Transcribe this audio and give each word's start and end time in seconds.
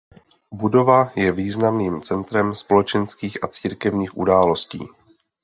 Budova 0.53 1.11
je 1.15 1.31
významným 1.31 2.01
centrem 2.01 2.55
společenských 2.55 3.43
a 3.43 3.47
církevních 3.47 4.17
událostí. 4.17 4.87